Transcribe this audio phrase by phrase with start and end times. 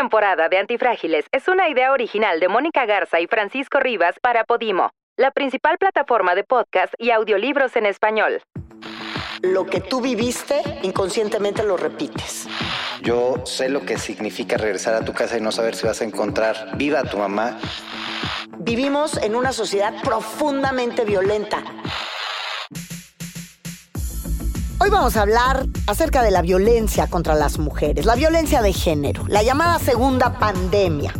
[0.00, 4.92] temporada de Antifrágiles es una idea original de Mónica Garza y Francisco Rivas para Podimo,
[5.18, 8.40] la principal plataforma de podcast y audiolibros en español.
[9.42, 12.48] Lo que tú viviste, inconscientemente lo repites.
[13.02, 16.04] Yo sé lo que significa regresar a tu casa y no saber si vas a
[16.04, 17.58] encontrar viva a tu mamá.
[18.56, 21.62] Vivimos en una sociedad profundamente violenta.
[24.82, 29.26] Hoy vamos a hablar acerca de la violencia contra las mujeres, la violencia de género,
[29.28, 31.12] la llamada segunda pandemia.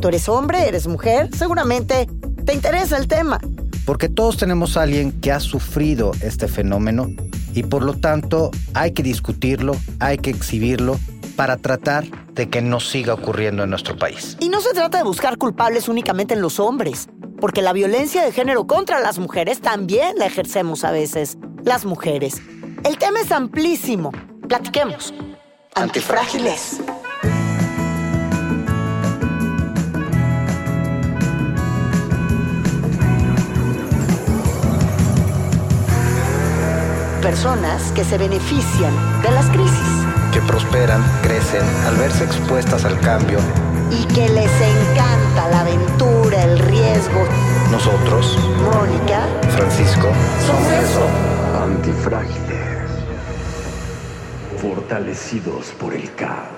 [0.00, 2.06] Tú eres hombre, eres mujer, seguramente
[2.46, 3.40] te interesa el tema.
[3.84, 7.08] Porque todos tenemos a alguien que ha sufrido este fenómeno
[7.54, 10.96] y por lo tanto hay que discutirlo, hay que exhibirlo
[11.34, 12.04] para tratar
[12.34, 14.36] de que no siga ocurriendo en nuestro país.
[14.38, 17.08] Y no se trata de buscar culpables únicamente en los hombres,
[17.40, 22.40] porque la violencia de género contra las mujeres también la ejercemos a veces, las mujeres.
[22.84, 24.12] El tema es amplísimo.
[24.46, 25.12] Platiquemos.
[25.74, 26.80] Antifrágiles.
[37.20, 39.78] Personas que se benefician de las crisis.
[40.32, 43.38] Que prosperan, crecen al verse expuestas al cambio.
[43.90, 47.24] Y que les encanta la aventura, el riesgo.
[47.70, 48.38] Nosotros,
[48.72, 50.08] Mónica, Francisco,
[50.46, 51.06] somos eso.
[51.62, 52.57] Antifrágiles.
[54.60, 56.48] Fortalecidos por el caos.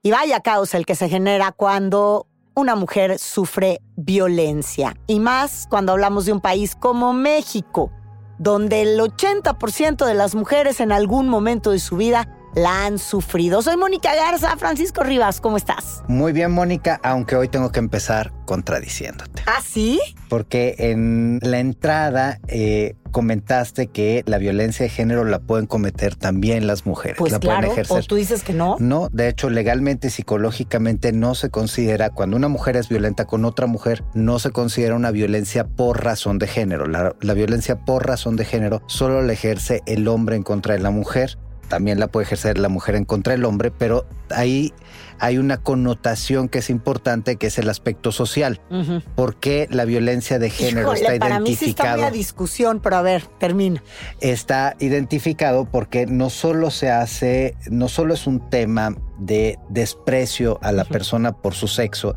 [0.00, 4.94] Y vaya caos el que se genera cuando una mujer sufre violencia.
[5.08, 7.90] Y más cuando hablamos de un país como México,
[8.38, 13.60] donde el 80% de las mujeres en algún momento de su vida la han sufrido.
[13.62, 16.04] Soy Mónica Garza, Francisco Rivas, ¿cómo estás?
[16.06, 19.42] Muy bien, Mónica, aunque hoy tengo que empezar contradiciéndote.
[19.46, 20.00] ¿Ah, sí?
[20.28, 26.66] Porque en la entrada eh, comentaste que la violencia de género la pueden cometer también
[26.66, 27.16] las mujeres.
[27.16, 27.96] Pues la claro, pueden ejercer.
[27.96, 28.76] o tú dices que no.
[28.80, 33.44] No, de hecho, legalmente y psicológicamente no se considera, cuando una mujer es violenta con
[33.44, 36.88] otra mujer, no se considera una violencia por razón de género.
[36.88, 40.80] La, la violencia por razón de género solo la ejerce el hombre en contra de
[40.80, 41.38] la mujer
[41.68, 44.72] también la puede ejercer la mujer en contra del hombre, pero ahí
[45.18, 48.60] hay una connotación que es importante, que es el aspecto social.
[48.70, 49.02] Ujú.
[49.14, 53.26] Porque la violencia de género Híjole, está para mí sí está discusión, pero a ver,
[53.38, 53.82] termina.
[54.20, 60.72] está identificado porque no solo se hace, no solo es un tema de desprecio a
[60.72, 62.16] la persona por su sexo,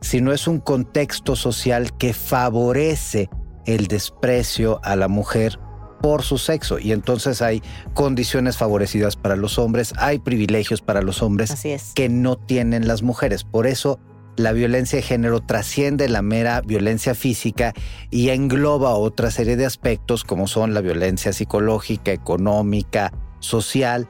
[0.00, 3.28] sino es un contexto social que favorece
[3.66, 5.58] el desprecio a la mujer
[6.00, 7.62] por su sexo y entonces hay
[7.94, 11.92] condiciones favorecidas para los hombres, hay privilegios para los hombres Así es.
[11.94, 13.44] que no tienen las mujeres.
[13.44, 13.98] Por eso
[14.36, 17.74] la violencia de género trasciende la mera violencia física
[18.10, 24.08] y engloba otra serie de aspectos como son la violencia psicológica, económica, social,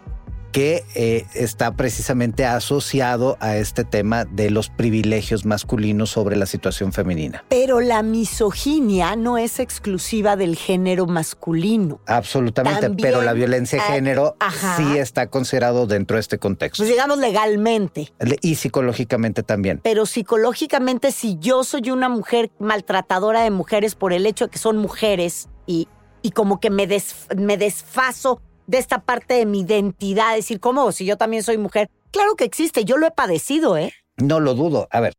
[0.53, 6.92] que eh, está precisamente asociado a este tema de los privilegios masculinos sobre la situación
[6.92, 7.44] femenina.
[7.48, 12.00] Pero la misoginia no es exclusiva del género masculino.
[12.06, 14.37] Absolutamente, También pero la violencia de género
[14.76, 16.78] sí está considerado dentro de este contexto.
[16.82, 18.12] Pues digamos legalmente.
[18.41, 19.81] Y psicológicamente también.
[19.82, 24.58] Pero psicológicamente, si yo soy una mujer maltratadora de mujeres por el hecho de que
[24.58, 25.88] son mujeres y,
[26.22, 30.92] y como que me, des- me desfaso de esta parte de mi identidad, decir, ¿cómo?
[30.92, 31.90] Si yo también soy mujer.
[32.12, 33.92] Claro que existe, yo lo he padecido, ¿eh?
[34.18, 34.88] No lo dudo.
[34.90, 35.14] A ver,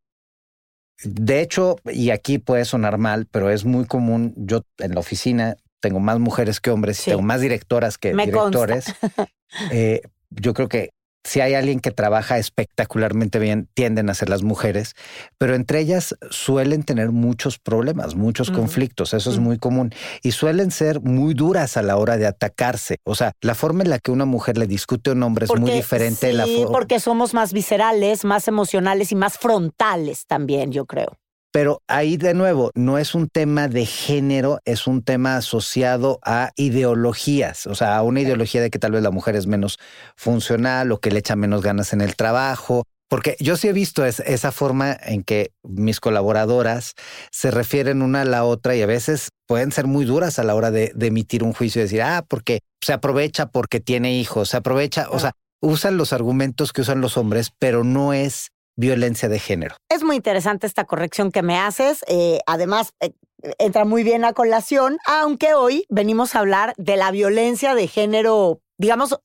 [1.04, 4.34] de hecho, y aquí puede sonar mal, pero es muy común.
[4.38, 7.10] Yo en la oficina tengo más mujeres que hombres, Sí.
[7.12, 8.86] tengo más directoras que Me directores.
[9.72, 10.92] Eh, yo creo que
[11.24, 14.94] si hay alguien que trabaja espectacularmente bien, tienden a ser las mujeres,
[15.38, 19.46] pero entre ellas suelen tener muchos problemas, muchos conflictos, eso es Ujú.
[19.46, 19.92] muy común,
[20.24, 22.98] y suelen ser muy duras a la hora de atacarse.
[23.04, 25.60] O sea, la forma en la que una mujer le discute a un hombre es
[25.60, 26.28] muy diferente.
[26.28, 30.86] de la sí, fo- porque somos más viscerales, más emocionales y más frontales también, yo
[30.86, 31.18] creo.
[31.52, 36.52] Pero ahí de nuevo, no es un tema de género, es un tema asociado a
[36.56, 39.78] ideologías, o sea, a una ideología de que tal vez la mujer es menos
[40.16, 42.84] funcional o que le echa menos ganas en el trabajo.
[43.10, 46.94] Porque yo sí he visto es- esa forma en que mis colaboradoras
[47.32, 50.54] se refieren una a la otra y a veces pueden ser muy duras a la
[50.54, 54.50] hora de, de emitir un juicio y decir, ah, porque se aprovecha porque tiene hijos,
[54.50, 59.28] se aprovecha, o sea, usan los argumentos que usan los hombres, pero no es violencia
[59.28, 59.76] de género.
[59.90, 62.04] Es muy interesante esta corrección que me haces.
[62.08, 63.12] eh, además, eh,
[63.58, 68.62] entra muy bien a colación, aunque hoy venimos a hablar de la violencia de género,
[68.78, 69.20] digamos,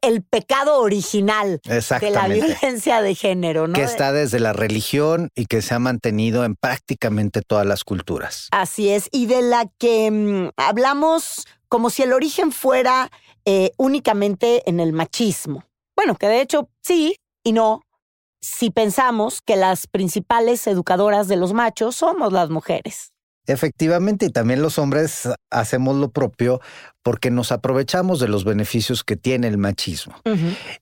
[0.00, 3.74] el pecado original de la violencia de género, ¿no?
[3.74, 8.48] que está desde la religión y que se ha mantenido en prácticamente todas las culturas.
[8.52, 13.10] Así es, y de la que mm, hablamos como si el origen fuera
[13.44, 15.64] eh, únicamente en el machismo.
[15.96, 17.82] Bueno, que de hecho sí y no,
[18.42, 23.12] si pensamos que las principales educadoras de los machos somos las mujeres.
[23.46, 26.60] Efectivamente, y también los hombres hacemos lo propio
[27.02, 30.14] porque nos aprovechamos de los beneficios que tiene el machismo.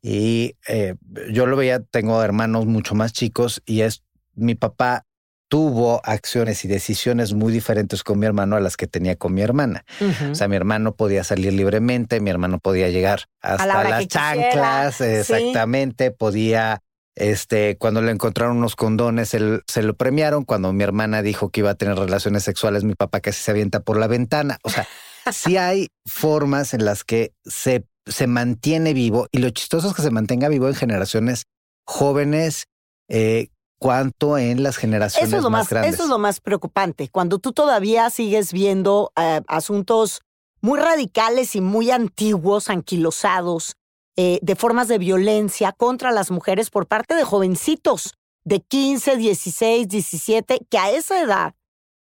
[0.02, 0.94] Y eh,
[1.32, 4.02] yo lo veía, tengo hermanos mucho más chicos y es
[4.34, 5.06] mi papá
[5.48, 9.40] tuvo acciones y decisiones muy diferentes con mi hermano a las que tenía con mi
[9.40, 9.84] hermana.
[10.30, 16.12] O sea, mi hermano podía salir libremente, mi hermano podía llegar hasta las chanclas, exactamente,
[16.12, 16.82] podía
[17.16, 20.44] este, cuando le encontraron unos condones, él, se lo premiaron.
[20.44, 23.80] Cuando mi hermana dijo que iba a tener relaciones sexuales, mi papá casi se avienta
[23.80, 24.58] por la ventana.
[24.62, 24.86] O sea,
[25.32, 30.02] sí hay formas en las que se, se mantiene vivo y lo chistoso es que
[30.02, 31.44] se mantenga vivo en generaciones
[31.84, 32.66] jóvenes,
[33.08, 33.48] eh,
[33.78, 35.94] cuanto en las generaciones eso es lo más, grandes.
[35.94, 37.08] Eso es lo más preocupante.
[37.08, 40.20] Cuando tú todavía sigues viendo eh, asuntos
[40.60, 43.76] muy radicales y muy antiguos, anquilosados,
[44.22, 49.88] eh, de formas de violencia contra las mujeres por parte de jovencitos de 15, 16,
[49.88, 51.54] 17, que a esa edad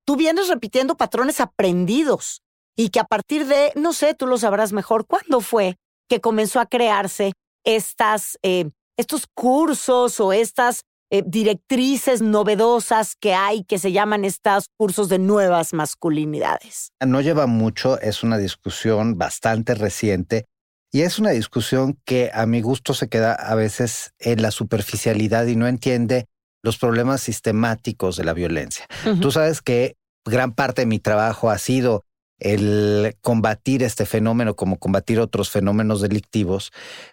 [0.05, 2.41] tú vienes repitiendo patrones aprendidos
[2.75, 5.77] y que a partir de, no sé, tú lo sabrás mejor, ¿cuándo fue
[6.09, 7.31] que comenzó a crearse
[7.63, 14.65] estas, eh, estos cursos o estas eh, directrices novedosas que hay que se llaman estos
[14.75, 16.91] cursos de nuevas masculinidades.
[16.99, 20.47] No lleva mucho, es una discusión bastante reciente
[20.91, 25.45] y es una discusión que a mi gusto se queda a veces en la superficialidad
[25.45, 26.25] y no entiende
[26.63, 28.85] los problemas sistemáticos de la violencia.
[29.21, 29.95] Tú sabes que
[30.25, 32.03] gran parte de mi trabajo ha sido
[32.39, 36.71] el combatir este fenómeno como combatir otros fenómenos delictivos,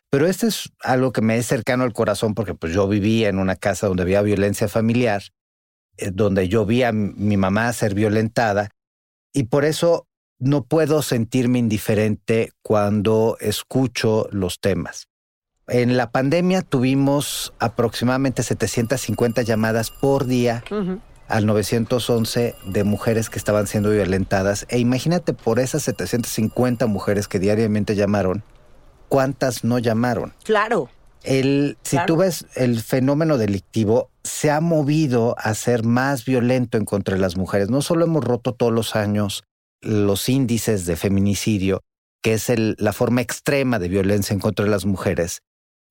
[0.08, 3.38] pero este es algo que me es cercano al corazón porque pues yo vivía en
[3.38, 5.22] una casa donde había violencia familiar,
[5.96, 8.70] eh, donde yo vi a mi mamá ser violentada
[9.32, 10.06] y por eso
[10.38, 15.08] no puedo sentirme indiferente cuando escucho los temas.
[15.68, 20.62] En la pandemia tuvimos aproximadamente 750 llamadas por día
[21.28, 24.66] al 911 de mujeres que estaban siendo violentadas.
[24.68, 28.44] E imagínate por esas 750 mujeres que diariamente llamaron,
[29.08, 30.34] ¿cuántas no llamaron?
[30.44, 30.88] Claro.
[31.24, 36.84] El, si tú ves el fenómeno delictivo, se ha movido a ser más violento en
[36.84, 37.70] contra de las mujeres.
[37.70, 39.42] No solo hemos roto todos los años
[39.86, 41.82] los índices de feminicidio,
[42.22, 45.40] que es la forma extrema de violencia en contra de las mujeres,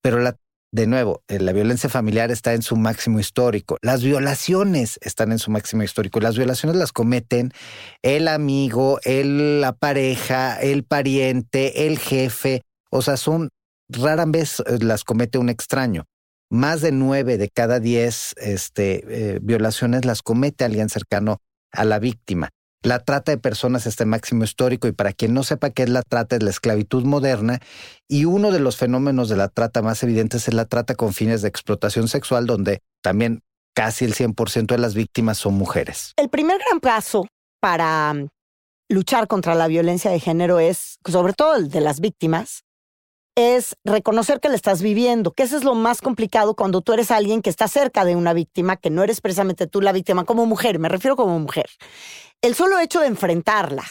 [0.01, 0.37] pero la
[0.75, 3.77] de nuevo, eh, la violencia familiar está en su máximo histórico.
[3.81, 6.19] Las violaciones están en su máximo histórico.
[6.19, 7.53] Las violaciones las cometen
[8.01, 12.63] el amigo, el, la pareja, el pariente, el jefe.
[12.91, 13.51] O sea, son
[13.87, 16.03] rara vez eh, las comete un extraño.
[16.49, 21.37] Más de nueve de cada diez este, eh, violaciones las comete alguien cercano
[21.71, 22.49] a la víctima.
[22.85, 25.89] La trata de personas está en máximo histórico y para quien no sepa qué es
[25.89, 27.59] la trata es la esclavitud moderna
[28.07, 31.41] y uno de los fenómenos de la trata más evidentes es la trata con fines
[31.41, 33.41] de explotación sexual donde también
[33.73, 36.13] casi el 100% de las víctimas son mujeres.
[36.15, 37.25] El primer gran paso
[37.59, 38.13] para
[38.87, 42.65] luchar contra la violencia de género es, sobre todo el de las víctimas,
[43.35, 47.11] es reconocer que la estás viviendo, que eso es lo más complicado cuando tú eres
[47.11, 50.45] alguien que está cerca de una víctima, que no eres precisamente tú la víctima como
[50.45, 51.65] mujer, me refiero como mujer.
[52.41, 53.83] El solo hecho de enfrentarla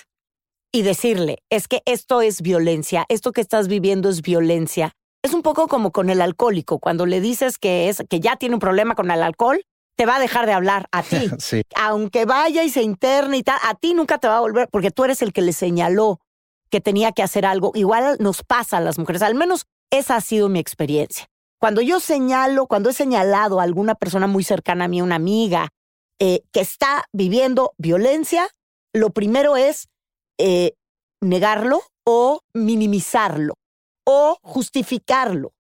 [0.72, 4.92] y decirle, es que esto es violencia, esto que estás viviendo es violencia,
[5.22, 8.56] es un poco como con el alcohólico, cuando le dices que es que ya tiene
[8.56, 9.62] un problema con el alcohol,
[9.96, 11.30] te va a dejar de hablar a ti.
[11.76, 14.90] Aunque vaya y se interne y tal, a ti nunca te va a volver porque
[14.90, 16.20] tú eres el que le señaló
[16.74, 17.70] que tenía que hacer algo.
[17.76, 21.28] Igual nos pasa a las mujeres, al menos esa ha sido mi experiencia.
[21.60, 25.68] Cuando yo señalo, cuando he señalado a alguna persona muy cercana a mí, una amiga,
[26.18, 28.48] eh, que está viviendo violencia,
[28.92, 29.86] lo primero es
[30.36, 30.72] eh,
[31.20, 33.54] negarlo o minimizarlo
[34.04, 35.52] o justificarlo.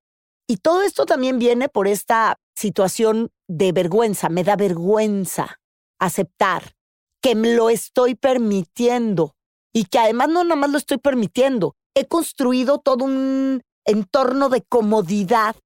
[0.48, 4.30] Y todo esto también viene por esta situación de vergüenza.
[4.30, 5.60] Me da vergüenza
[6.00, 6.74] aceptar
[7.22, 9.33] que me lo estoy permitiendo
[9.74, 11.74] y que además no nada más lo estoy permitiendo.
[11.94, 15.56] He construido todo un entorno de comodidad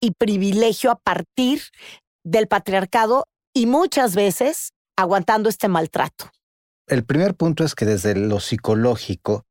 [0.00, 1.62] y privilegio a partir
[2.22, 6.30] del patriarcado y muchas veces aguantando este maltrato.
[6.86, 9.46] El primer punto es que desde lo psicológico,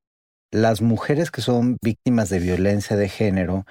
[0.52, 3.66] las mujeres que son víctimas de violencia de género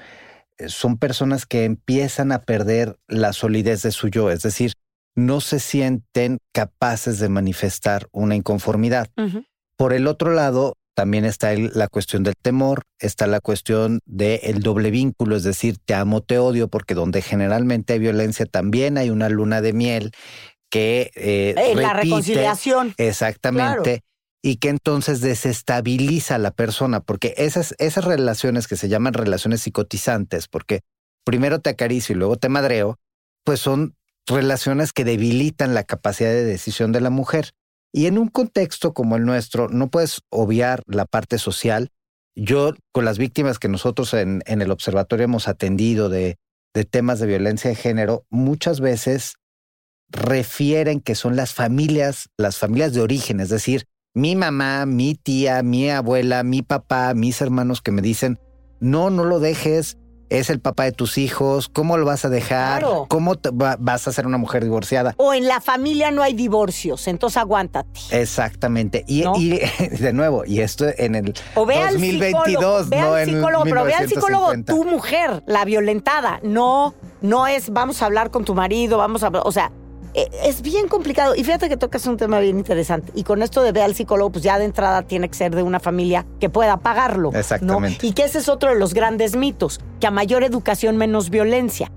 [0.59, 4.73] eh, son personas que empiezan a perder la solidez de su yo, es decir,
[5.15, 9.09] no se sienten capaces de manifestar una inconformidad.
[9.76, 14.91] Por el otro lado, también está la cuestión del temor, está la cuestión del doble
[14.91, 19.29] vínculo, es decir, te amo, te odio, porque donde generalmente hay violencia también hay una
[19.29, 20.12] luna de miel
[20.71, 21.11] que...
[21.14, 22.95] Eh, eh la reconciliación.
[22.99, 24.02] Exactamente.
[24.43, 29.62] Y que entonces desestabiliza a la persona, porque esas, esas relaciones que se llaman relaciones
[29.62, 30.81] psicotizantes, porque
[31.25, 32.99] primero te acaricio y luego te madreo,
[33.45, 33.95] pues son
[34.26, 37.52] relaciones que debilitan la capacidad de decisión de la mujer.
[37.93, 41.91] Y en un contexto como el nuestro, no puedes obviar la parte social.
[42.35, 46.39] Yo, con las víctimas que nosotros en, el observatorio hemos atendido de
[46.91, 49.35] temas de violencia de género, muchas veces
[50.13, 55.63] refieren que son las familias, las familias de origen, es decir, mi mamá, mi tía,
[55.63, 58.39] mi abuela, mi papá, mis hermanos que me dicen,
[58.79, 59.97] no, no lo dejes,
[60.39, 62.81] es el papá de tus hijos, ¿cómo lo vas a dejar?
[62.81, 63.07] Claro.
[63.09, 65.15] ¿Cómo te va- vas a ser una mujer divorciada?
[65.19, 68.01] O en la familia no hay divorcios, entonces aguántate.
[68.11, 69.05] Exactamente.
[69.07, 69.35] Y, ¿No?
[69.37, 69.61] y
[70.01, 73.35] de nuevo, y esto en el O ve al 2022, psicólogo, ve no al en
[73.35, 74.73] psicólogo, pero ve al psicólogo 1950.
[74.73, 76.41] tu mujer, la violentada.
[76.43, 79.71] No, no es vamos a hablar con tu marido, vamos a hablar, o sea,
[80.14, 81.35] es bien complicado.
[81.35, 83.12] Y fíjate que tocas un tema bien interesante.
[83.14, 85.62] Y con esto de ve al psicólogo, pues ya de entrada tiene que ser de
[85.62, 87.31] una familia que pueda pagarlo.
[87.33, 87.38] ¿no?
[87.38, 88.07] Exactamente.
[88.07, 91.90] Y que ese es otro de los grandes mitos, que a mayor educación menos violencia.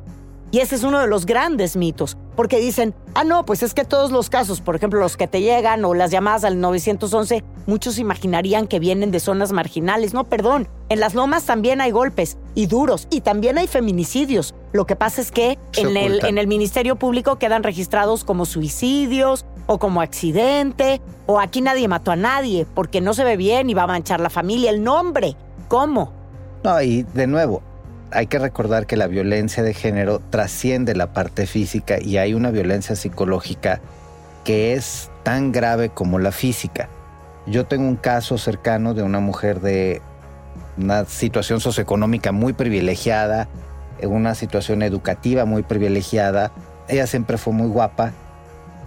[0.52, 3.86] Y ese es uno de los grandes mitos, porque dicen, ah, no, pues es que
[3.86, 7.98] todos los casos, por ejemplo, los que te llegan o las llamadas al 911, muchos
[7.98, 10.14] imaginarían que vienen de zonas marginales.
[10.14, 14.54] No, perdón, en las lomas también hay golpes y duros y también hay feminicidios.
[14.74, 19.46] Lo que pasa es que en el, en el Ministerio Público quedan registrados como suicidios
[19.68, 23.74] o como accidente o aquí nadie mató a nadie porque no se ve bien y
[23.74, 25.36] va a manchar la familia, el nombre.
[25.68, 26.12] ¿Cómo?
[26.64, 27.62] No, y de nuevo,
[28.12, 32.52] hay que recordar que la violencia de género trasciende la parte física y hay una
[32.52, 33.82] violencia psicológica
[34.44, 36.88] que es tan grave como la física.
[37.48, 40.02] Yo tengo un caso cercano de una mujer de
[40.78, 43.48] una situación socioeconómica muy privilegiada,
[44.04, 46.52] una situación educativa muy privilegiada.
[46.88, 48.12] Ella siempre fue muy guapa,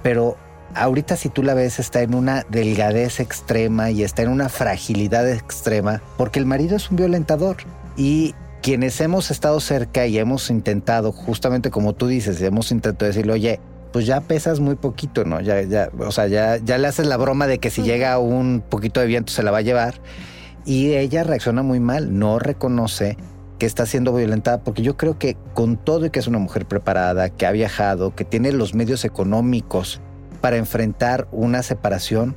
[0.03, 0.37] pero
[0.75, 5.29] ahorita si tú la ves está en una delgadez extrema y está en una fragilidad
[5.29, 7.57] extrema porque el marido es un violentador
[7.97, 13.33] y quienes hemos estado cerca y hemos intentado, justamente como tú dices, hemos intentado decirle,
[13.33, 13.61] oye,
[13.93, 15.41] pues ya pesas muy poquito, ¿no?
[15.41, 18.63] Ya, ya, o sea, ya, ya le haces la broma de que si llega un
[18.69, 19.95] poquito de viento se la va a llevar.
[20.65, 23.17] Y ella reacciona muy mal, no reconoce
[23.59, 26.67] que está siendo violentada, porque yo creo que con todo y que es una mujer
[26.67, 30.01] preparada, que ha viajado, que tiene los medios económicos
[30.41, 32.37] para enfrentar una separación,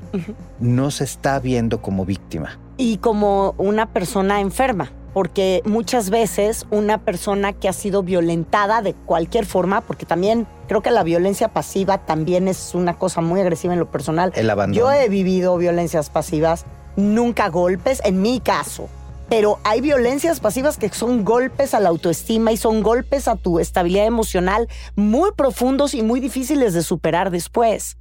[0.60, 2.58] no se está viendo como víctima.
[2.78, 8.94] y como una persona enferma, porque muchas veces una persona que ha sido violentada de
[8.94, 13.74] cualquier forma, porque también creo que la violencia pasiva también es una cosa muy agresiva
[13.74, 14.32] en lo personal.
[14.36, 14.80] El abandono.
[14.80, 16.65] Yo he vivido violencias pasivas,
[16.96, 18.88] nunca golpes, en mi caso.
[19.30, 23.60] Pero hay violencias pasivas que son golpes a la autoestima y son golpes a tu
[23.60, 27.98] estabilidad emocional muy profundos y muy difíciles de superar después.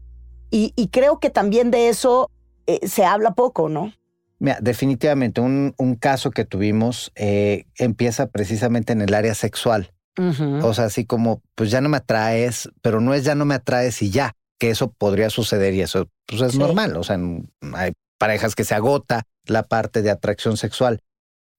[0.50, 2.30] Y, y creo que también de eso
[2.66, 3.92] eh, se habla poco, ¿no?
[4.40, 9.92] Mira, definitivamente un, un caso que tuvimos eh, empieza precisamente en el área sexual.
[10.62, 13.54] O sea, así como, pues ya no me atraes, pero no es ya no me
[13.54, 16.58] atraes y ya, que eso podría suceder y eso pues es Sí.
[16.58, 16.96] normal.
[16.96, 17.18] O sea,
[17.74, 21.00] hay parejas que se agota la parte de atracción sexual,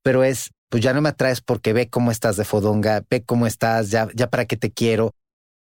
[0.03, 3.47] pero es, pues ya no me atraes porque ve cómo estás de fodonga, ve cómo
[3.47, 5.15] estás, ya, ya para qué te quiero.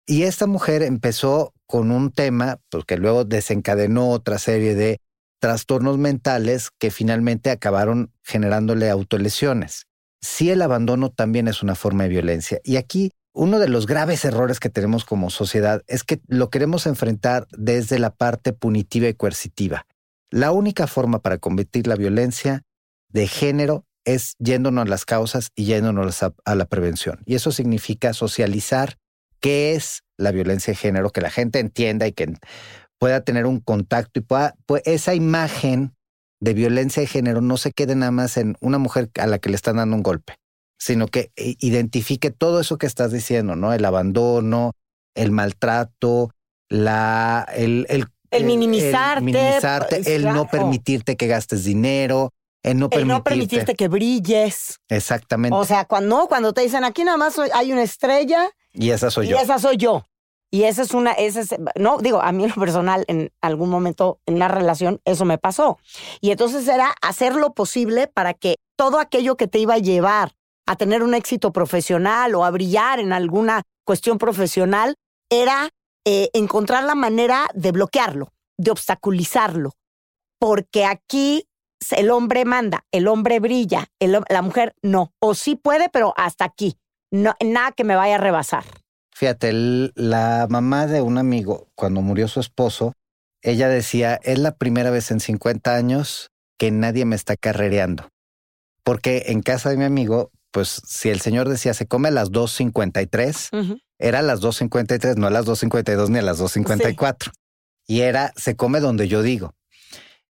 [0.05, 4.99] Y esta mujer empezó con un tema, pues que luego desencadenó otra serie de
[5.39, 9.87] trastornos mentales que finalmente acabaron generándole autolesiones.
[10.21, 12.59] Sí, el abandono también es una forma de violencia.
[12.63, 16.85] Y aquí uno de los graves errores que tenemos como sociedad es que lo queremos
[16.87, 19.85] enfrentar desde la parte punitiva y coercitiva.
[20.29, 22.63] La única forma para combatir la violencia
[23.09, 27.21] de género es yéndonos a las causas y yéndonos a, a la prevención.
[27.25, 28.97] Y eso significa socializar
[29.39, 32.33] qué es la violencia de género, que la gente entienda y que
[32.99, 35.95] pueda tener un contacto y pueda, pues esa imagen
[36.39, 39.49] de violencia de género no se quede nada más en una mujer a la que
[39.49, 40.35] le están dando un golpe,
[40.77, 43.73] sino que eh, identifique todo eso que estás diciendo, ¿no?
[43.73, 44.73] El abandono,
[45.15, 46.31] el maltrato,
[46.69, 52.31] la, el, el, El minimizarte, el, minimizarte, pues, el no permitirte que gastes dinero,
[52.63, 53.13] el no El permitirte.
[53.13, 54.79] no permitirte que brilles.
[54.89, 55.55] Exactamente.
[55.55, 59.09] O sea, cuando, no, cuando te dicen aquí nada más hay una estrella y esa
[59.09, 59.37] soy y yo.
[59.39, 60.05] esa soy yo.
[60.51, 64.19] Y esa es una, esa es, no, digo, a mí lo personal, en algún momento
[64.25, 65.77] en una relación, eso me pasó.
[66.21, 70.33] Y entonces era hacer lo posible para que todo aquello que te iba a llevar
[70.65, 74.95] a tener un éxito profesional o a brillar en alguna cuestión profesional,
[75.31, 75.69] era
[76.05, 79.71] eh, encontrar la manera de bloquearlo, de obstaculizarlo.
[80.39, 81.47] Porque aquí
[81.89, 85.11] el hombre manda, el hombre brilla, el la mujer no.
[85.19, 86.77] O sí puede, pero hasta aquí.
[87.11, 88.63] No, nada que me vaya a rebasar.
[89.19, 92.93] Fíjate, el- la mamá de un amigo, cuando murió su esposo,
[93.41, 98.07] ella decía, es la primera vez en 50 años que nadie me está carrereando.
[98.81, 102.31] Porque en casa de mi amigo, pues si el señor decía, se come a las
[102.31, 103.79] 2.53, Ujú.
[103.97, 107.33] era a las 2.53, no a las 2.52 ni a las 2.54.
[107.87, 109.53] Y era, se come donde yo digo.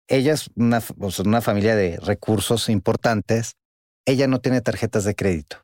[0.08, 0.82] Ella es una,
[1.24, 3.54] una familia de recursos importantes.
[4.08, 5.58] Ella no tiene tarjetas de crédito.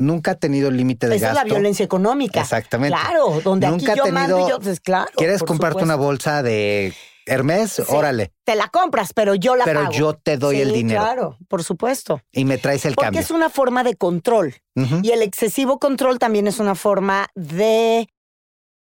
[0.00, 1.40] Nunca ha tenido límite de Esa gasto.
[1.42, 2.40] es la violencia económica.
[2.40, 2.96] Exactamente.
[2.98, 5.10] Claro, donde Nunca aquí yo mando y tenido- yo, pues claro.
[5.16, 6.94] ¿Quieres comprarte una bolsa de
[7.26, 7.72] Hermes?
[7.72, 7.82] Sí.
[7.88, 8.32] Órale.
[8.44, 9.92] Te la compras, pero yo la Pero pago.
[9.92, 12.20] yo te doy Sí, el dinero Claro, por supuesto.
[12.32, 13.20] y me traes el Porque cambio.
[13.20, 14.54] es una forma de control.
[15.02, 18.08] Y el excesivo control también es una forma de.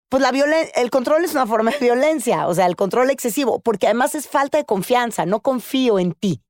[0.10, 3.86] Pues la el control es una forma de violencia, o sea, el control excesivo, porque
[3.86, 6.42] además es falta de confianza, no confío en ti,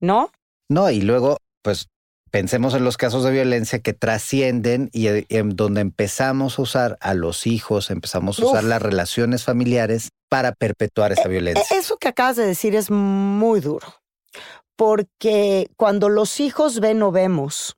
[0.00, 0.32] ¿no?
[0.68, 1.88] No, y luego, pues
[2.34, 6.98] pensemos en los casos de violencia que trascienden y eh, en donde empezamos a usar
[7.00, 8.70] a los hijos, empezamos a usar Uf.
[8.70, 11.64] las relaciones familiares para perpetuar esa E- violencia.
[11.70, 13.86] Eso que acabas de decir es muy duro,
[14.74, 17.76] porque cuando los hijos ven o vemos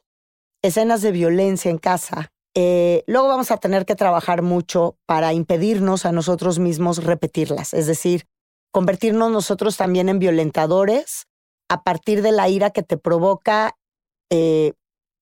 [0.63, 6.07] escenas de violencia en casa, eh, luego vamos a tener que trabajar mucho para impedirnos
[6.07, 8.25] a nosotros mismos repetirlas, es decir,
[8.73, 11.27] convertirnos nosotros también en violentadores
[11.69, 13.75] a partir de la ira que te provoca
[14.31, 14.73] eh,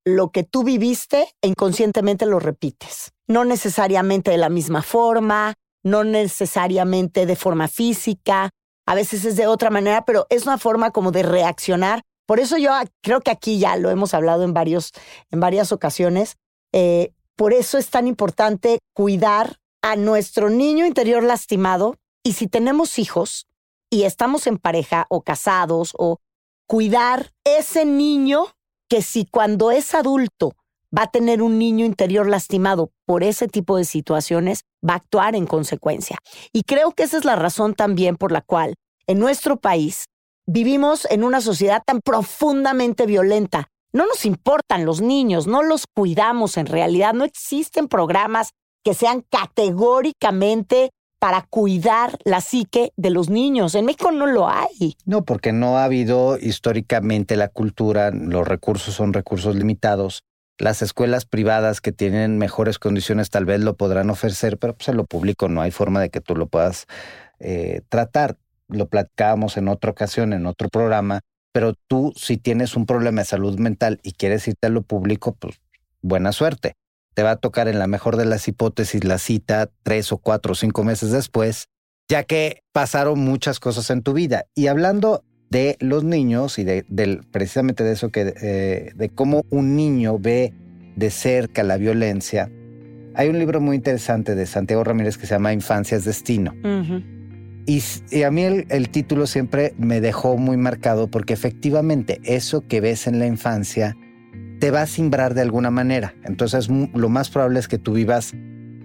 [0.04, 3.12] lo que tú viviste e inconscientemente lo repites.
[3.26, 8.50] No necesariamente de la misma forma, no necesariamente de forma física,
[8.86, 12.02] a veces es de otra manera, pero es una forma como de reaccionar.
[12.26, 12.70] Por eso yo
[13.02, 14.92] creo que aquí ya lo hemos hablado en, varios,
[15.30, 16.36] en varias ocasiones.
[16.72, 22.98] eh, por eso es tan importante cuidar a nuestro niño interior lastimado y si tenemos
[22.98, 23.48] hijos
[23.90, 26.18] y estamos en pareja o casados o
[26.66, 28.46] cuidar ese niño
[28.94, 30.54] que si cuando es adulto
[30.96, 35.34] va a tener un niño interior lastimado por ese tipo de situaciones, va a actuar
[35.34, 36.16] en consecuencia.
[36.52, 38.76] Y creo que esa es la razón también por la cual
[39.08, 40.04] en nuestro país
[40.46, 43.66] vivimos en una sociedad tan profundamente violenta.
[43.92, 48.50] No nos importan los niños, no los cuidamos en realidad, no existen programas
[48.84, 50.92] que sean categóricamente
[51.24, 53.74] para cuidar la psique de los niños.
[53.74, 54.94] En México no lo hay.
[55.06, 60.22] No, porque no ha habido históricamente la cultura, los recursos son recursos limitados.
[60.58, 64.98] Las escuelas privadas que tienen mejores condiciones tal vez lo podrán ofrecer, pero pues en
[64.98, 66.84] lo público no hay forma de que tú lo puedas
[67.38, 68.36] eh, tratar.
[68.68, 71.20] Lo platicábamos en otra ocasión, en otro programa,
[71.52, 75.34] pero tú si tienes un problema de salud mental y quieres irte a lo público,
[75.40, 75.58] pues
[76.02, 76.74] buena suerte.
[77.14, 80.52] Te va a tocar en la mejor de las hipótesis la cita tres o cuatro
[80.52, 81.68] o cinco meses después,
[82.08, 84.46] ya que pasaron muchas cosas en tu vida.
[84.54, 89.44] Y hablando de los niños y de, del- precisamente de eso que eh, de cómo
[89.50, 90.52] un niño ve
[90.96, 92.50] de cerca la violencia,
[93.14, 96.52] hay un libro muy interesante de Santiago Ramírez que se llama Infancia es Destino.
[97.66, 102.80] Y, a mí el, el título siempre me dejó muy marcado porque efectivamente eso que
[102.80, 103.96] ves en la infancia
[104.60, 106.14] te va a simbrar de alguna manera.
[106.24, 108.34] Entonces lo más probable es que tú vivas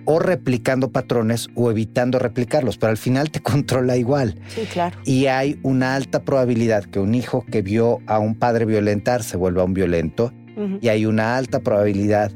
[0.05, 4.35] o replicando patrones o evitando replicarlos, pero al final te controla igual.
[4.47, 4.97] Sí, claro.
[5.05, 9.37] Y hay una alta probabilidad que un hijo que vio a un padre violentar se
[9.37, 10.33] vuelva un violento.
[10.81, 12.33] Y hay una alta probabilidad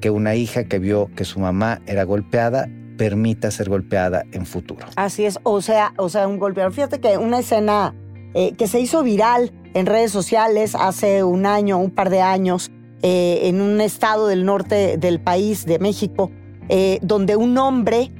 [0.00, 4.86] que una hija que vio que su mamá era golpeada permita ser golpeada en futuro.
[4.96, 6.72] Así es, o sea, o sea, un golpeador.
[6.72, 7.94] Fíjate que una escena
[8.34, 12.70] eh, que se hizo viral en redes sociales hace un año, un par de años,
[13.02, 16.30] eh, en un estado del norte del país, de México,
[16.68, 18.12] eh, donde un hombre,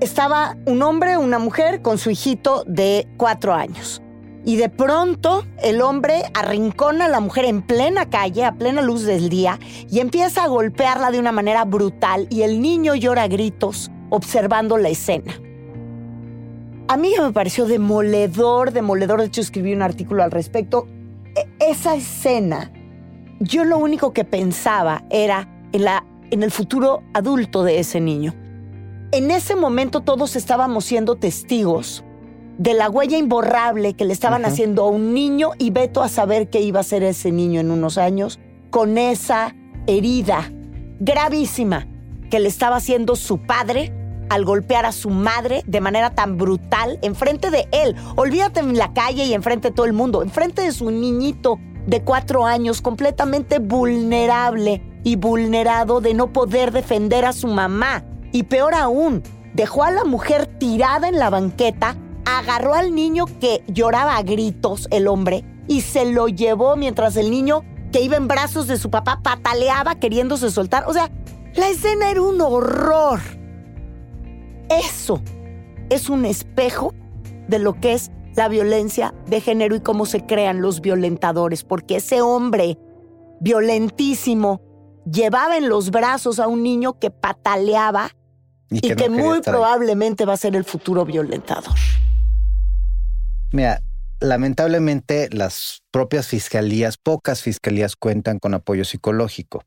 [0.00, 4.00] estaba un hombre, una mujer con su hijito de cuatro años.
[4.44, 9.02] Y de pronto el hombre arrincona a la mujer en plena calle, a plena luz
[9.02, 9.58] del día,
[9.90, 14.76] y empieza a golpearla de una manera brutal y el niño llora a gritos observando
[14.76, 15.34] la escena.
[16.88, 19.20] A mí me pareció demoledor, demoledor.
[19.20, 20.86] De hecho, escribí un artículo al respecto.
[21.34, 22.72] E- esa escena,
[23.40, 28.34] yo lo único que pensaba era en, la, en el futuro adulto de ese niño.
[29.10, 32.04] En ese momento todos estábamos siendo testigos
[32.58, 36.50] de la huella imborrable que le estaban haciendo a un niño y veto a saber
[36.50, 38.38] qué iba a ser ese niño en unos años
[38.70, 39.54] con esa
[39.86, 40.52] herida
[40.98, 41.86] gravísima
[42.30, 43.92] que le estaba haciendo su padre
[44.28, 47.94] al golpear a su madre de manera tan brutal enfrente de él.
[48.16, 52.02] Olvídate en la calle y enfrente de todo el mundo, enfrente de su niñito de
[52.02, 58.04] cuatro años, completamente vulnerable y vulnerado de no poder defender a su mamá.
[58.32, 59.22] Y peor aún,
[59.54, 64.88] dejó a la mujer tirada en la banqueta, agarró al niño que lloraba a gritos,
[64.90, 67.62] el hombre, y se lo llevó mientras el niño
[67.92, 70.84] que iba en brazos de su papá pataleaba queriéndose soltar.
[70.88, 71.10] O sea,
[71.54, 73.20] la escena era un horror.
[74.68, 75.22] Eso
[75.90, 76.94] es un espejo
[77.48, 81.96] de lo que es la violencia de género y cómo se crean los violentadores, porque
[81.96, 82.78] ese hombre
[83.40, 84.60] violentísimo
[85.10, 88.10] llevaba en los brazos a un niño que pataleaba
[88.70, 91.74] y, que, no muy probablemente va a ser el futuro violentador.
[93.52, 93.80] Mira,
[94.20, 99.62] lamentablemente las propias fiscalías, pocas fiscalías cuentan con apoyo psicológico.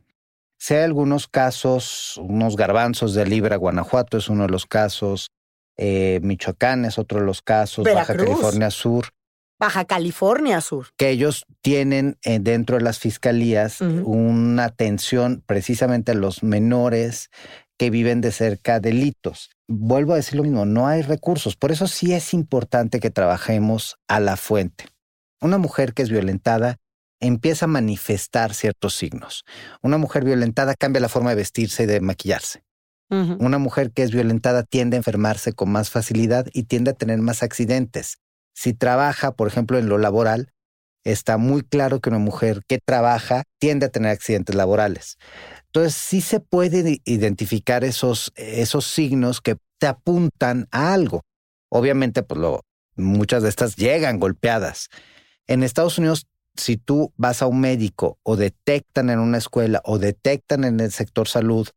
[0.59, 5.31] Si hay algunos casos, unos garbanzos de Libra, Guanajuato es uno de los casos,
[5.77, 8.13] eh, Michoacán es otro de los casos, Baja.
[8.13, 9.07] California Sur,
[9.57, 10.87] Baja California Sur.
[10.97, 17.29] que ellos tienen eh, dentro de las fiscalías una atención precisamente a los menores
[17.77, 19.51] que viven de cerca delitos.
[19.69, 23.95] Vuelvo a decir lo mismo, no hay recursos, por eso sí es importante que trabajemos
[24.09, 24.85] a la fuente.
[25.39, 26.77] Una mujer que es violentada
[27.19, 29.43] empieza a manifestar ciertos signos.
[29.81, 32.63] Una mujer violentada cambia la forma de vestirse y de maquillarse.
[33.11, 37.17] Una mujer que es violentada tiende a enfermarse con más facilidad y tiende a tener
[37.17, 38.19] más accidentes.
[38.53, 40.51] Si trabaja, por ejemplo, en lo laboral,
[41.03, 45.17] está muy claro que una mujer que trabaja tiende a tener accidentes laborales.
[45.65, 51.21] Entonces, sí se puede identificar esos, esos signos que te apuntan a algo.
[51.69, 52.61] Obviamente, pues lo,
[52.95, 54.89] muchas de estas llegan golpeadas.
[55.47, 56.27] En Estados Unidos,
[56.59, 60.91] si tú vas a un médico o detectan en una escuela o detectan en el
[60.91, 61.67] sector salud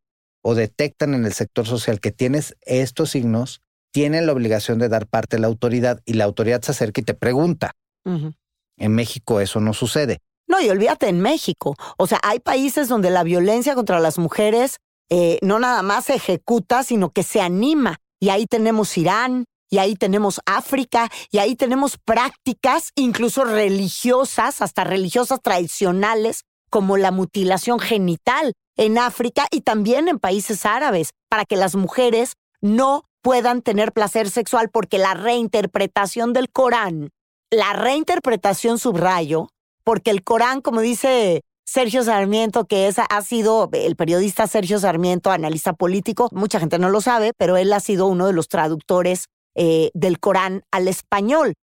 [0.42, 5.06] o detectan en el sector social que tienes estos signos, tienen la obligación de dar
[5.06, 7.72] parte a la autoridad y la autoridad se acerca y te pregunta.
[8.04, 10.18] En México eso no sucede.
[10.48, 11.76] No, y olvídate en México.
[11.96, 16.14] O sea, hay países donde la violencia contra las mujeres eh, no nada más se
[16.14, 17.98] ejecuta, sino que se anima.
[18.18, 24.84] Y ahí tenemos Irán, y ahí tenemos África, y ahí tenemos prácticas incluso religiosas, hasta
[24.84, 31.56] religiosas tradicionales, como la mutilación genital en África y también en países árabes, para que
[31.56, 37.08] las mujeres no puedan tener placer sexual, porque la reinterpretación del Corán,
[37.50, 39.48] la reinterpretación subrayo,
[39.84, 45.30] porque el Corán, como dice Sergio Sarmiento, que es, ha sido el periodista Sergio Sarmiento,
[45.30, 49.28] analista político, mucha gente no lo sabe, pero él ha sido uno de los traductores
[49.54, 51.54] eh, del Corán al español.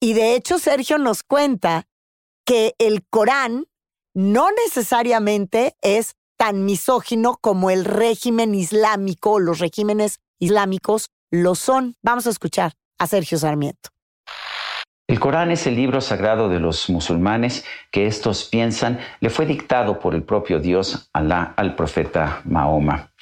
[0.00, 1.86] Y de hecho, Sergio nos cuenta
[2.44, 3.64] que el Corán
[4.14, 11.94] no necesariamente es tan misógino como el régimen islámico o los regímenes islámicos lo son.
[12.02, 13.90] Vamos a escuchar a Sergio Sarmiento.
[15.06, 20.00] El Corán es el libro sagrado de los musulmanes que estos piensan le fue dictado
[20.00, 23.12] por el propio Dios Alá al profeta Mahoma.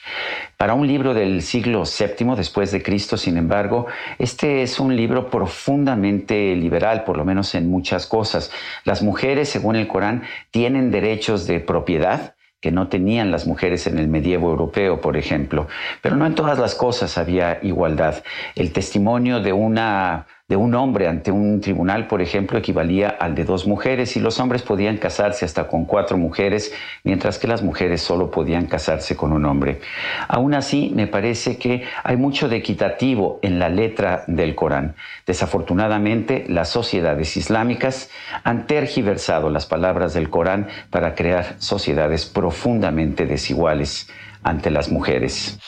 [0.57, 3.87] Para un libro del siglo VII después de Cristo, sin embargo,
[4.19, 8.53] este es un libro profundamente liberal, por lo menos en muchas cosas.
[8.85, 13.99] Las mujeres, según el Corán, tienen derechos de propiedad que no tenían las mujeres en
[13.99, 15.67] el medievo europeo, por ejemplo.
[16.01, 18.23] Pero no en todas las cosas había igualdad.
[18.55, 23.45] El testimonio de una de un hombre ante un tribunal, por ejemplo, equivalía al de
[23.45, 28.03] dos mujeres y los hombres podían casarse hasta con cuatro mujeres, mientras que las mujeres
[28.03, 29.81] solo podían casarse con un hombre.
[30.29, 34.95] Aún así, me parece que hay mucho de equitativo en la letra del Corán.
[35.27, 38.11] Desafortunadamente, las sociedades islámicas
[38.45, 44.07] han tergiversado las palabras del Corán para crear sociedades profundamente desiguales
[44.43, 45.59] ante las mujeres.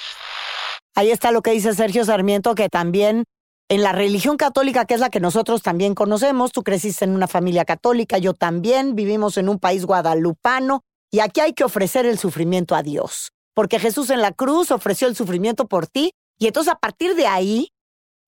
[0.95, 3.25] Ahí está lo que dice Sergio Sarmiento, que también
[3.69, 7.29] en la religión católica, que es la que nosotros también conocemos, tú creciste en una
[7.29, 12.19] familia católica, yo también, vivimos en un país guadalupano, y aquí hay que ofrecer el
[12.19, 16.73] sufrimiento a Dios, porque Jesús en la cruz ofreció el sufrimiento por ti, y entonces
[16.73, 17.69] a partir de ahí,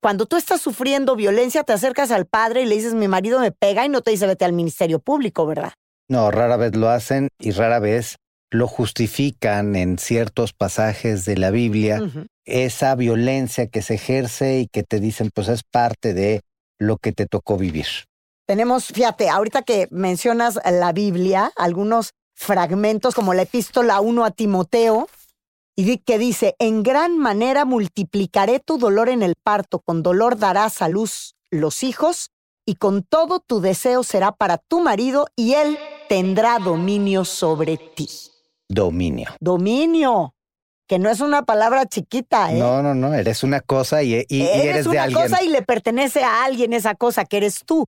[0.00, 3.52] cuando tú estás sufriendo violencia, te acercas al Padre y le dices, mi marido me
[3.52, 5.72] pega, y no te dice, vete al ministerio público, ¿verdad?
[6.08, 8.16] No, rara vez lo hacen y rara vez
[8.50, 12.00] lo justifican en ciertos pasajes de la Biblia.
[12.46, 16.42] Esa violencia que se ejerce y que te dicen, pues es parte de
[16.78, 17.86] lo que te tocó vivir.
[18.46, 25.08] Tenemos, fíjate, ahorita que mencionas la Biblia, algunos fragmentos como la epístola 1 a Timoteo,
[25.74, 30.80] y que dice, en gran manera multiplicaré tu dolor en el parto, con dolor darás
[30.80, 32.30] a luz los hijos,
[32.64, 35.78] y con todo tu deseo será para tu marido, y él
[36.08, 38.08] tendrá dominio sobre ti.
[38.68, 39.30] Dominio.
[39.40, 40.34] Dominio,
[40.86, 42.58] que no es una palabra chiquita, ¿eh?
[42.58, 45.22] No, no, no, eres una cosa y, y- y eres, eres de una alguien.
[45.22, 47.86] cosa y le pertenece a alguien esa cosa que eres tú.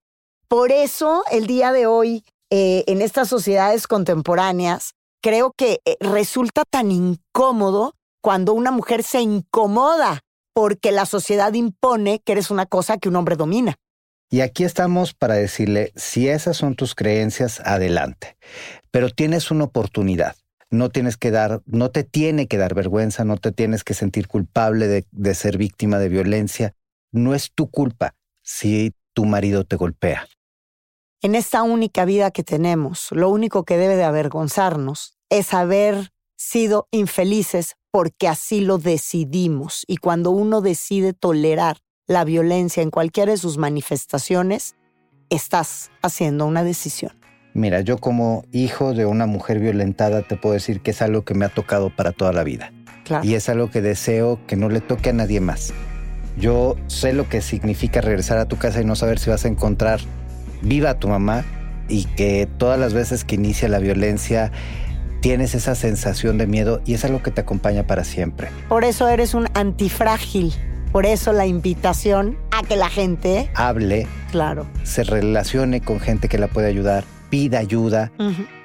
[0.49, 6.63] Por eso, el día de hoy, eh, en estas sociedades contemporáneas, creo que eh, resulta
[6.69, 10.21] tan incómodo cuando una mujer se incomoda
[10.55, 13.77] porque la sociedad impone que eres una cosa que un hombre domina.
[14.31, 18.37] Y aquí estamos para decirle, si esas son tus creencias, adelante.
[18.91, 20.35] Pero tienes una oportunidad.
[20.71, 24.29] No tienes que dar, no te tiene que dar vergüenza, no te tienes que sentir
[24.29, 26.75] culpable de, ser víctima de violencia.
[27.11, 30.29] No es tu culpa si tu marido te golpea.
[31.23, 36.87] En esta única vida que tenemos, lo único que debe de avergonzarnos es haber sido
[36.91, 39.85] infelices porque así lo decidimos.
[39.87, 44.77] Y cuando uno decide tolerar la violencia en cualquiera de sus manifestaciones,
[45.31, 47.18] estás haciendo una decisión.
[47.55, 51.35] Mira, yo como hijo de una mujer violentada te puedo decir que es algo que
[51.35, 52.73] me ha tocado para toda la vida.
[53.05, 53.25] Claro.
[53.25, 55.73] Y es algo que deseo que no le toque a nadie más.
[56.39, 59.49] Yo sé lo que significa regresar a tu casa y no saber si vas a
[59.49, 60.01] encontrar
[60.63, 61.45] viva a tu mamá
[61.89, 64.53] y que todas las veces que inicia la violencia
[65.21, 68.49] tienes esa sensación de miedo y es algo que te acompaña para siempre.
[68.69, 70.53] Por eso eres un antifrágil.
[70.93, 76.39] Por eso la invitación a que la gente, Hable, claro, se relacione con gente que
[76.39, 78.13] la puede ayudar, pida ayuda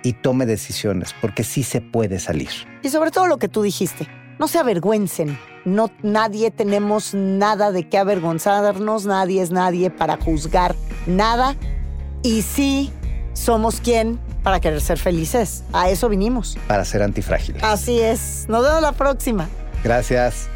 [0.04, 2.50] y tome decisiones, porque sí se puede salir.
[2.82, 4.08] Y sobre todo lo que tú dijiste,
[4.40, 5.38] no se avergüencen.
[5.66, 10.76] No, nadie tenemos nada de qué avergonzarnos, nadie es nadie para juzgar
[11.08, 11.56] nada.
[12.22, 12.92] Y sí,
[13.34, 15.64] somos quien para querer ser felices.
[15.72, 16.58] A eso vinimos.
[16.68, 17.64] Para ser antifrágiles.
[17.64, 18.46] Así es.
[18.50, 19.48] Nos vemos la próxima.
[19.84, 20.50] Gracias.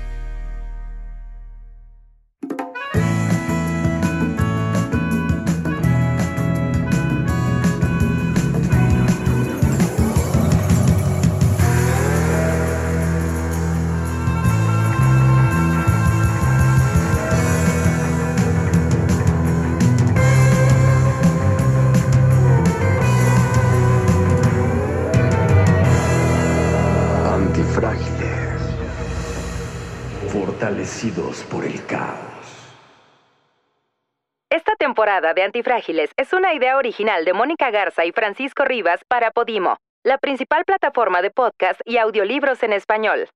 [35.47, 40.65] Antifrágiles es una idea original de Mónica Garza y Francisco Rivas para Podimo, la principal
[40.65, 43.29] plataforma de podcast y audiolibros en español.